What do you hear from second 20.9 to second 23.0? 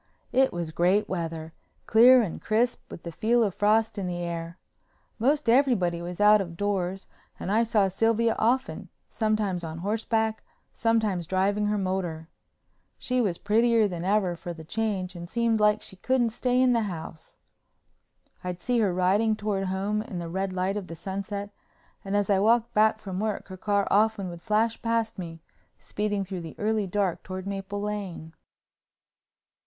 sunset, and as I walked back